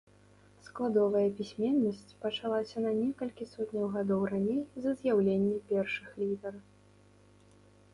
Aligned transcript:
Складовая 0.67 1.25
пісьменнасць 1.39 2.15
пачалася 2.25 2.77
на 2.87 2.95
некалькі 3.03 3.49
сотняў 3.53 3.87
гадоў 3.99 4.21
раней 4.35 4.61
за 4.87 4.99
з'яўленне 5.01 5.57
першых 5.73 6.07
літар. 6.25 6.63